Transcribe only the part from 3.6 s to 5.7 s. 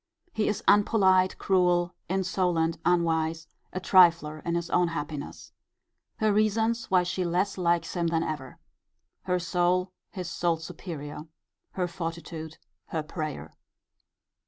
a trifler in his own happiness.